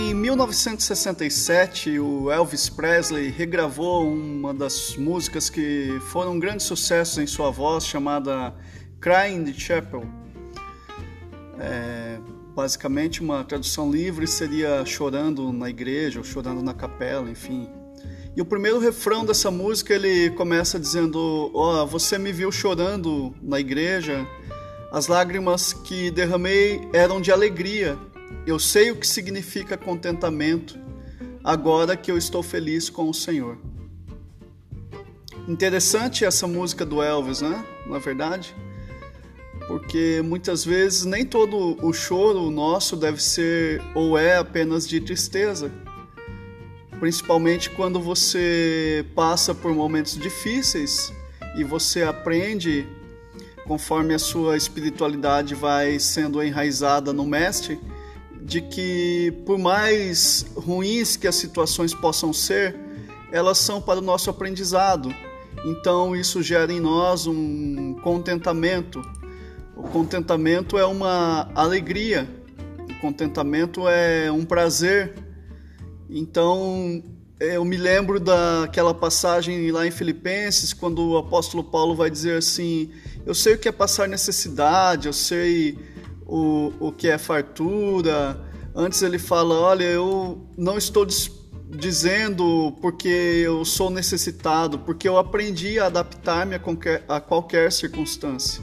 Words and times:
1967, 0.00 1.98
o 1.98 2.30
Elvis 2.30 2.68
Presley 2.68 3.28
regravou 3.28 4.06
uma 4.06 4.54
das 4.54 4.96
músicas 4.96 5.50
que 5.50 5.98
foram 6.08 6.32
um 6.32 6.38
grande 6.38 6.62
sucesso 6.62 7.20
em 7.20 7.26
sua 7.26 7.50
voz, 7.50 7.84
chamada 7.84 8.54
Crying 9.00 9.36
in 9.36 9.44
the 9.44 9.52
Chapel. 9.52 10.04
É, 11.58 12.18
basicamente, 12.54 13.20
uma 13.20 13.44
tradução 13.44 13.90
livre 13.90 14.26
seria 14.26 14.84
chorando 14.84 15.52
na 15.52 15.68
igreja 15.68 16.20
ou 16.20 16.24
chorando 16.24 16.62
na 16.62 16.72
capela, 16.72 17.28
enfim. 17.28 17.68
E 18.36 18.40
o 18.40 18.44
primeiro 18.44 18.78
refrão 18.78 19.24
dessa 19.24 19.50
música 19.50 19.92
ele 19.94 20.30
começa 20.30 20.78
dizendo: 20.78 21.50
Ó, 21.52 21.82
oh, 21.82 21.86
você 21.86 22.18
me 22.18 22.32
viu 22.32 22.52
chorando 22.52 23.34
na 23.42 23.58
igreja, 23.58 24.26
as 24.92 25.08
lágrimas 25.08 25.72
que 25.72 26.10
derramei 26.10 26.80
eram 26.92 27.20
de 27.20 27.32
alegria 27.32 27.98
eu 28.46 28.58
sei 28.58 28.90
o 28.90 28.96
que 28.96 29.06
significa 29.06 29.76
contentamento 29.76 30.78
agora 31.44 31.96
que 31.96 32.10
eu 32.10 32.18
estou 32.18 32.42
feliz 32.42 32.88
com 32.90 33.08
o 33.08 33.14
Senhor. 33.14 33.58
Interessante 35.48 36.24
essa 36.24 36.46
música 36.46 36.86
do 36.86 37.02
Elvis, 37.02 37.40
né? 37.40 37.64
Na 37.86 37.98
verdade, 37.98 38.54
porque 39.66 40.22
muitas 40.24 40.64
vezes 40.64 41.04
nem 41.04 41.24
todo 41.24 41.76
o 41.84 41.92
choro 41.92 42.50
nosso 42.50 42.96
deve 42.96 43.22
ser 43.22 43.82
ou 43.94 44.16
é 44.16 44.36
apenas 44.36 44.88
de 44.88 45.00
tristeza. 45.00 45.70
Principalmente 47.00 47.70
quando 47.70 48.00
você 48.00 49.04
passa 49.14 49.52
por 49.54 49.74
momentos 49.74 50.16
difíceis 50.16 51.12
e 51.56 51.64
você 51.64 52.02
aprende, 52.02 52.86
conforme 53.66 54.14
a 54.14 54.18
sua 54.18 54.56
espiritualidade 54.56 55.54
vai 55.54 55.98
sendo 55.98 56.40
enraizada 56.42 57.12
no 57.12 57.26
Mestre, 57.26 57.80
de 58.44 58.60
que, 58.60 59.32
por 59.46 59.58
mais 59.58 60.44
ruins 60.56 61.16
que 61.16 61.26
as 61.26 61.36
situações 61.36 61.94
possam 61.94 62.32
ser, 62.32 62.76
elas 63.30 63.58
são 63.58 63.80
para 63.80 63.98
o 63.98 64.02
nosso 64.02 64.28
aprendizado. 64.28 65.14
Então, 65.64 66.14
isso 66.16 66.42
gera 66.42 66.72
em 66.72 66.80
nós 66.80 67.26
um 67.26 67.94
contentamento. 68.02 69.00
O 69.76 69.84
contentamento 69.84 70.76
é 70.76 70.84
uma 70.84 71.50
alegria, 71.54 72.28
o 72.90 73.00
contentamento 73.00 73.88
é 73.88 74.30
um 74.30 74.44
prazer. 74.44 75.14
Então, 76.10 77.02
eu 77.40 77.64
me 77.64 77.76
lembro 77.76 78.20
daquela 78.20 78.92
passagem 78.92 79.70
lá 79.70 79.86
em 79.86 79.90
Filipenses, 79.90 80.72
quando 80.72 81.10
o 81.10 81.16
apóstolo 81.16 81.64
Paulo 81.64 81.94
vai 81.94 82.10
dizer 82.10 82.38
assim: 82.38 82.90
Eu 83.24 83.34
sei 83.34 83.54
o 83.54 83.58
que 83.58 83.68
é 83.68 83.72
passar 83.72 84.08
necessidade, 84.08 85.06
eu 85.06 85.12
sei 85.12 85.78
o, 86.26 86.72
o 86.80 86.92
que 86.92 87.08
é 87.08 87.18
fartura. 87.18 88.40
Antes 88.74 89.02
ele 89.02 89.18
fala: 89.18 89.54
Olha, 89.54 89.84
eu 89.84 90.46
não 90.56 90.78
estou 90.78 91.04
dizendo 91.76 92.76
porque 92.80 93.08
eu 93.08 93.64
sou 93.64 93.90
necessitado, 93.90 94.78
porque 94.78 95.08
eu 95.08 95.16
aprendi 95.16 95.78
a 95.78 95.86
adaptar-me 95.86 96.54
a 96.54 96.58
qualquer, 96.58 97.04
a 97.08 97.20
qualquer 97.20 97.72
circunstância. 97.72 98.62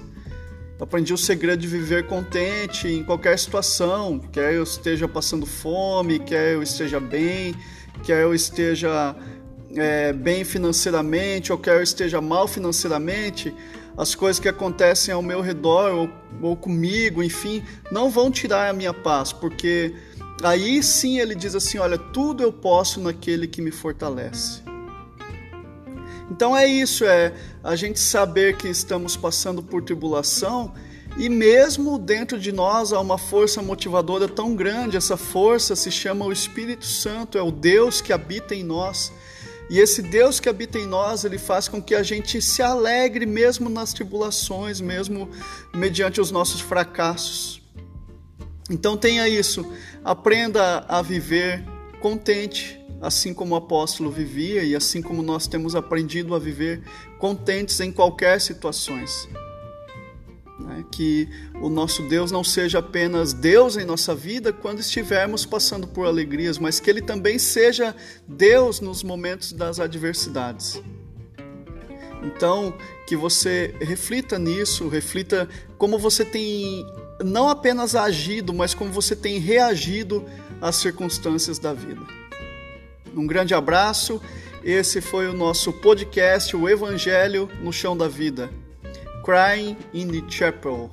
aprendi 0.80 1.14
o 1.14 1.18
segredo 1.18 1.60
de 1.60 1.68
viver 1.68 2.06
contente 2.08 2.88
em 2.88 3.04
qualquer 3.04 3.38
situação, 3.38 4.20
quer 4.20 4.54
eu 4.54 4.64
esteja 4.64 5.08
passando 5.08 5.46
fome, 5.46 6.20
quer 6.20 6.54
eu 6.54 6.62
esteja 6.62 7.00
bem, 7.00 7.56
quer 8.04 8.24
eu 8.24 8.34
esteja 8.34 9.16
é, 9.76 10.14
bem 10.14 10.44
financeiramente 10.44 11.52
ou 11.52 11.58
quer 11.58 11.78
eu 11.78 11.84
esteja 11.84 12.22
mal 12.22 12.48
financeiramente 12.48 13.54
as 13.98 14.16
coisas 14.16 14.40
que 14.40 14.48
acontecem 14.48 15.14
ao 15.14 15.22
meu 15.22 15.42
redor 15.42 15.92
ou, 15.92 16.10
ou 16.42 16.56
comigo, 16.56 17.22
enfim, 17.22 17.64
não 17.92 18.10
vão 18.10 18.32
tirar 18.32 18.70
a 18.70 18.74
minha 18.74 18.94
paz, 18.94 19.32
porque 19.34 19.94
aí 20.44 20.82
sim 20.82 21.20
ele 21.20 21.36
diz 21.36 21.56
assim: 21.56 21.78
olha, 21.78 21.98
tudo 21.98 22.44
eu 22.44 22.52
posso 22.52 23.00
naquele 23.00 23.48
que 23.48 23.62
me 23.62 23.72
fortalece. 23.72 24.62
Então 26.32 26.56
é 26.56 26.68
isso, 26.68 27.04
é 27.06 27.34
a 27.64 27.76
gente 27.76 28.00
saber 28.00 28.56
que 28.56 28.68
estamos 28.68 29.18
passando 29.18 29.64
por 29.64 29.84
tribulação 29.84 30.72
e 31.18 31.28
mesmo 31.28 31.98
dentro 31.98 32.40
de 32.40 32.52
nós 32.52 32.94
há 32.94 33.00
uma 33.00 33.18
força 33.18 33.62
motivadora 33.62 34.28
tão 34.28 34.56
grande, 34.56 34.96
essa 34.96 35.18
força 35.18 35.76
se 35.76 35.92
chama 35.92 36.26
o 36.26 36.32
Espírito 36.32 36.86
Santo, 36.86 37.38
é 37.38 37.42
o 37.42 37.52
Deus 37.52 38.00
que 38.00 38.14
habita 38.14 38.56
em 38.56 38.64
nós. 38.64 39.12
E 39.70 39.80
esse 39.80 40.02
Deus 40.02 40.40
que 40.40 40.50
habita 40.50 40.80
em 40.80 40.88
nós, 40.88 41.24
ele 41.24 41.38
faz 41.38 41.68
com 41.68 41.82
que 41.82 41.94
a 41.94 42.02
gente 42.02 42.42
se 42.42 42.62
alegre 42.62 43.26
mesmo 43.26 43.70
nas 43.70 43.94
tribulações, 43.94 44.82
mesmo 44.82 45.30
mediante 45.74 46.20
os 46.20 46.32
nossos 46.32 46.60
fracassos. 46.60 47.62
Então 48.70 48.98
tenha 48.98 49.28
isso, 49.30 49.72
aprenda 50.04 50.86
a 50.88 51.02
viver 51.02 51.64
contente, 52.00 52.80
assim 53.02 53.34
como 53.34 53.54
o 53.54 53.58
apóstolo 53.58 54.10
vivia 54.10 54.64
e 54.64 54.76
assim 54.76 55.02
como 55.02 55.22
nós 55.22 55.48
temos 55.48 55.76
aprendido 55.76 56.34
a 56.34 56.40
viver 56.40 56.82
contentes 57.20 57.80
em 57.80 57.92
qualquer 57.92 58.42
situações. 58.42 59.28
Que 60.92 61.30
o 61.62 61.70
nosso 61.70 62.04
Deus 62.04 62.32
não 62.32 62.44
seja 62.44 62.80
apenas 62.80 63.32
Deus 63.34 63.78
em 63.78 63.86
nossa 63.86 64.14
vida 64.14 64.52
quando 64.52 64.80
estivermos 64.80 65.46
passando 65.46 65.88
por 65.88 66.06
alegrias, 66.06 66.58
mas 66.58 66.80
que 66.80 66.90
Ele 66.90 67.02
também 67.02 67.40
seja 67.40 67.96
Deus 68.28 68.80
nos 68.82 69.04
momentos 69.04 69.54
das 69.54 69.80
adversidades. 69.80 70.82
Então, 72.22 72.74
que 73.08 73.16
você 73.16 73.74
reflita 73.80 74.38
nisso, 74.38 74.88
reflita 74.90 75.48
como 75.78 75.98
você 75.98 76.26
tem 76.26 76.86
não 77.24 77.50
apenas 77.50 77.96
agido, 77.96 78.54
mas 78.54 78.74
como 78.74 78.92
você 78.92 79.16
tem 79.16 79.40
reagido 79.40 80.26
às 80.62 80.76
circunstâncias 80.76 81.60
da 81.60 81.74
vida. 81.74 82.02
Um 83.16 83.26
grande 83.26 83.54
abraço. 83.54 84.22
Esse 84.64 85.02
foi 85.02 85.28
o 85.28 85.34
nosso 85.34 85.72
podcast, 85.72 86.56
o 86.56 86.68
Evangelho 86.68 87.50
no 87.62 87.72
Chão 87.72 87.96
da 87.96 88.08
Vida. 88.08 88.50
Crying 89.24 89.76
in 89.94 90.08
the 90.08 90.22
Chapel. 90.30 90.90